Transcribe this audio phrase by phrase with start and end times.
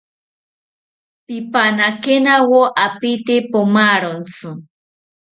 [1.25, 4.49] Pipanakenawo apiite pomarontzi